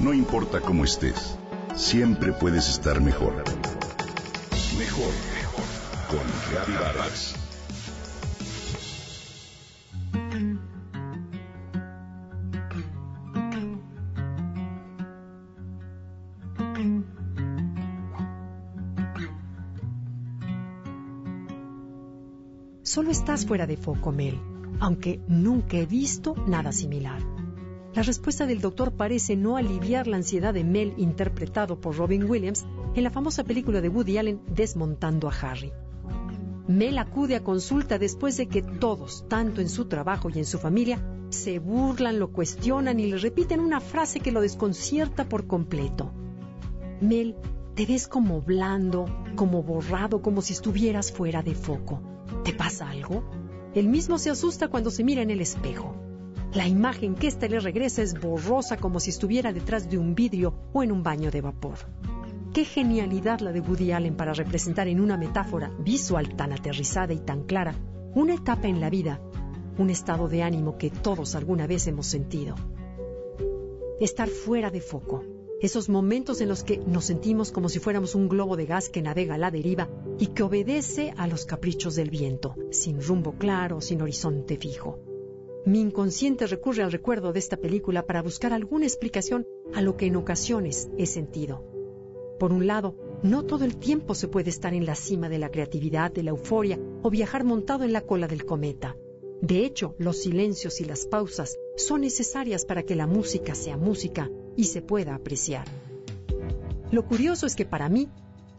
[0.00, 1.36] No importa cómo estés,
[1.76, 3.34] siempre puedes estar mejor.
[4.78, 5.64] Mejor, mejor.
[6.08, 7.34] Con Vargas.
[22.82, 24.40] Solo estás fuera de foco, Mel,
[24.80, 27.39] aunque nunca he visto nada similar.
[27.92, 32.64] La respuesta del doctor parece no aliviar la ansiedad de Mel interpretado por Robin Williams
[32.94, 35.72] en la famosa película de Woody Allen Desmontando a Harry.
[36.68, 40.58] Mel acude a consulta después de que todos, tanto en su trabajo y en su
[40.58, 46.12] familia, se burlan, lo cuestionan y le repiten una frase que lo desconcierta por completo.
[47.00, 47.34] Mel,
[47.74, 52.00] te ves como blando, como borrado, como si estuvieras fuera de foco.
[52.44, 53.24] ¿Te pasa algo?
[53.74, 55.96] Él mismo se asusta cuando se mira en el espejo.
[56.52, 60.52] La imagen que ésta le regresa es borrosa como si estuviera detrás de un vidrio
[60.72, 61.78] o en un baño de vapor.
[62.52, 67.18] Qué genialidad la de Woody Allen para representar en una metáfora visual tan aterrizada y
[67.18, 67.76] tan clara
[68.16, 69.20] una etapa en la vida,
[69.78, 72.56] un estado de ánimo que todos alguna vez hemos sentido.
[74.00, 75.22] Estar fuera de foco,
[75.60, 79.02] esos momentos en los que nos sentimos como si fuéramos un globo de gas que
[79.02, 83.80] navega a la deriva y que obedece a los caprichos del viento, sin rumbo claro,
[83.80, 84.98] sin horizonte fijo.
[85.66, 90.06] Mi inconsciente recurre al recuerdo de esta película para buscar alguna explicación a lo que
[90.06, 91.62] en ocasiones he sentido.
[92.38, 95.50] Por un lado, no todo el tiempo se puede estar en la cima de la
[95.50, 98.96] creatividad, de la euforia o viajar montado en la cola del cometa.
[99.42, 104.30] De hecho, los silencios y las pausas son necesarias para que la música sea música
[104.56, 105.66] y se pueda apreciar.
[106.90, 108.08] Lo curioso es que para mí,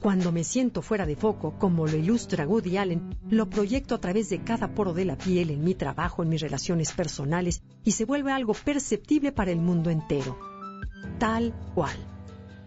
[0.02, 4.30] cuando me siento fuera de foco, como lo ilustra Woody Allen, lo proyecto a través
[4.30, 8.06] de cada poro de la piel, en mi trabajo, en mis relaciones personales, y se
[8.06, 10.40] vuelve algo perceptible para el mundo entero.
[11.20, 11.96] Tal cual.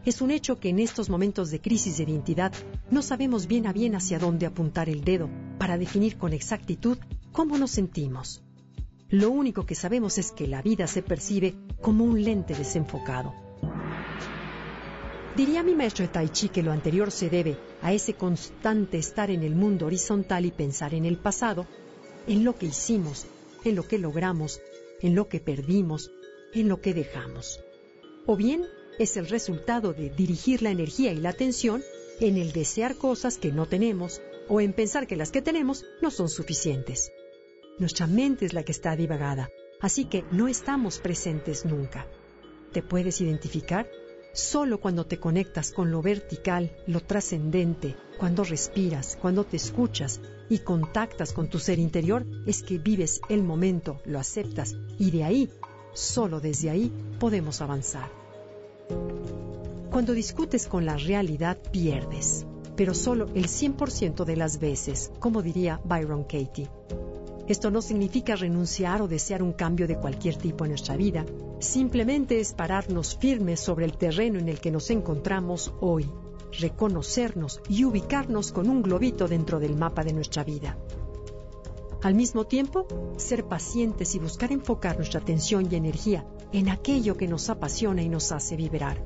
[0.05, 2.53] Es un hecho que en estos momentos de crisis de identidad
[2.93, 6.99] no sabemos bien a bien hacia dónde apuntar el dedo para definir con exactitud
[7.33, 8.45] cómo nos sentimos.
[9.09, 13.44] Lo único que sabemos es que la vida se percibe como un lente desenfocado
[15.37, 19.33] Diría mi maestro de Tai Chi que lo anterior se debe a ese constante estar
[19.33, 21.67] en el mundo horizontal y pensar en el pasado,
[22.29, 23.27] en lo que hicimos,
[23.65, 24.61] en lo que logramos,
[25.01, 26.13] en lo que perdimos,
[26.53, 27.61] en lo que dejamos.
[28.27, 28.65] O bien
[29.01, 31.83] es el resultado de dirigir la energía y la atención
[32.21, 36.13] en el desear cosas que no tenemos o en pensar que las que tenemos no
[36.13, 37.11] son suficientes.
[37.81, 39.51] Nuestra mente es la que está divagada,
[39.81, 42.07] así que no estamos presentes nunca.
[42.73, 43.89] ¿Te puedes identificar?
[44.35, 50.59] Solo cuando te conectas con lo vertical, lo trascendente, cuando respiras, cuando te escuchas y
[50.59, 55.51] contactas con tu ser interior, es que vives el momento, lo aceptas y de ahí,
[55.93, 58.11] solo desde ahí, podemos avanzar.
[59.93, 62.45] Cuando discutes con la realidad, pierdes,
[62.75, 66.69] pero solo el 100% de las veces, como diría Byron Katie.
[67.47, 71.27] Esto no significa renunciar o desear un cambio de cualquier tipo en nuestra vida,
[71.59, 76.11] simplemente es pararnos firmes sobre el terreno en el que nos encontramos hoy,
[76.59, 80.79] reconocernos y ubicarnos con un globito dentro del mapa de nuestra vida.
[82.03, 82.87] Al mismo tiempo,
[83.19, 88.09] ser pacientes y buscar enfocar nuestra atención y energía en aquello que nos apasiona y
[88.09, 89.05] nos hace vibrar.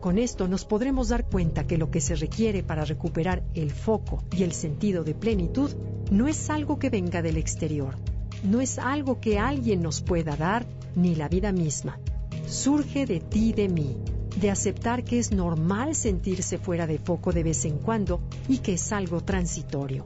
[0.00, 4.22] Con esto nos podremos dar cuenta que lo que se requiere para recuperar el foco
[4.30, 5.72] y el sentido de plenitud
[6.10, 7.96] no es algo que venga del exterior,
[8.44, 11.98] no es algo que alguien nos pueda dar, ni la vida misma.
[12.46, 13.96] Surge de ti y de mí,
[14.40, 18.74] de aceptar que es normal sentirse fuera de foco de vez en cuando y que
[18.74, 20.04] es algo transitorio.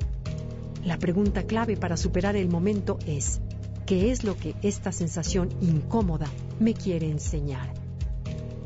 [0.84, 3.40] La pregunta clave para superar el momento es,
[3.84, 6.28] ¿qué es lo que esta sensación incómoda
[6.58, 7.74] me quiere enseñar?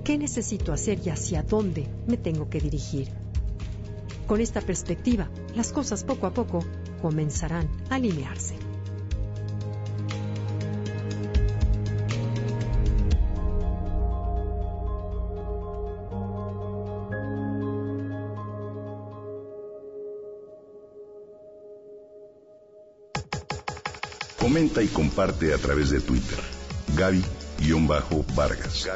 [0.04, 3.08] ¿Qué necesito hacer y hacia dónde me tengo que dirigir?
[4.26, 6.60] Con esta perspectiva, las cosas poco a poco
[7.04, 8.56] comenzarán a alinearse.
[24.40, 26.38] Comenta y comparte a través de Twitter.
[26.96, 28.88] Gaby-Vargas.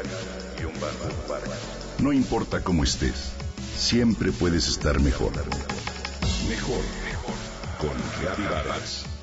[1.99, 3.33] No importa cómo estés,
[3.77, 5.33] siempre puedes estar mejor.
[5.35, 5.51] Mejor,
[6.49, 6.98] mejor.
[7.79, 9.18] Con Gaby Vargas.